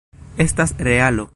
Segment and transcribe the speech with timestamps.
[0.39, 1.29] Estas realo.